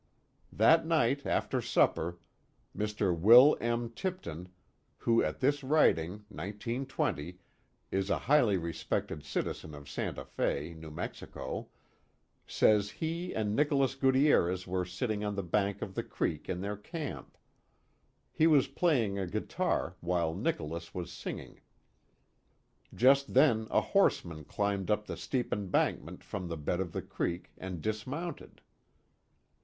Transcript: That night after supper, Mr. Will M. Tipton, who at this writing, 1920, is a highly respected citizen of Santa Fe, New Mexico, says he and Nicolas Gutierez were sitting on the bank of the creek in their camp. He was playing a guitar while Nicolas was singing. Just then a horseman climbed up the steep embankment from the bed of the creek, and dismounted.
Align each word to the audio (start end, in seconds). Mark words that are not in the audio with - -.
That 0.51 0.83
night 0.87 1.27
after 1.27 1.61
supper, 1.61 2.17
Mr. 2.75 3.15
Will 3.15 3.55
M. 3.61 3.91
Tipton, 3.91 4.49
who 4.97 5.21
at 5.21 5.41
this 5.41 5.63
writing, 5.63 6.25
1920, 6.29 7.37
is 7.91 8.09
a 8.09 8.17
highly 8.25 8.57
respected 8.57 9.23
citizen 9.23 9.75
of 9.75 9.87
Santa 9.87 10.25
Fe, 10.25 10.73
New 10.73 10.89
Mexico, 10.89 11.67
says 12.47 12.89
he 12.89 13.31
and 13.35 13.55
Nicolas 13.55 13.93
Gutierez 13.93 14.65
were 14.65 14.85
sitting 14.85 15.23
on 15.23 15.35
the 15.35 15.43
bank 15.43 15.83
of 15.83 15.93
the 15.93 16.01
creek 16.01 16.49
in 16.49 16.61
their 16.61 16.77
camp. 16.77 17.37
He 18.31 18.47
was 18.47 18.65
playing 18.67 19.19
a 19.19 19.27
guitar 19.27 19.97
while 20.01 20.33
Nicolas 20.33 20.95
was 20.95 21.11
singing. 21.11 21.61
Just 22.91 23.35
then 23.35 23.67
a 23.69 23.81
horseman 23.81 24.45
climbed 24.45 24.89
up 24.89 25.05
the 25.05 25.15
steep 25.15 25.53
embankment 25.53 26.23
from 26.23 26.47
the 26.47 26.57
bed 26.57 26.79
of 26.79 26.91
the 26.91 27.03
creek, 27.03 27.51
and 27.55 27.83
dismounted. 27.83 28.61